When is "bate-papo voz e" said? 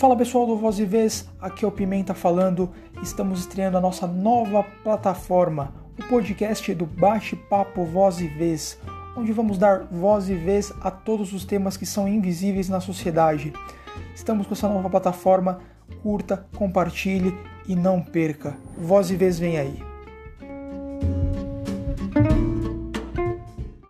6.86-8.26